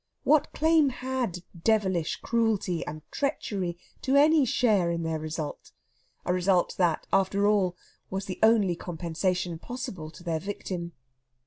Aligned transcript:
What 0.23 0.51
claim 0.51 0.89
had 0.89 1.43
devilish 1.55 2.15
cruelty 2.23 2.83
and 2.87 3.03
treachery 3.11 3.77
to 4.01 4.15
any 4.15 4.45
share 4.45 4.89
in 4.89 5.03
their 5.03 5.19
result 5.19 5.73
a 6.25 6.33
result 6.33 6.73
that, 6.79 7.05
after 7.13 7.45
all, 7.45 7.77
was 8.09 8.25
the 8.25 8.39
only 8.41 8.75
compensation 8.75 9.59
possible 9.59 10.09
to 10.09 10.23
their 10.23 10.39
victim? 10.39 10.93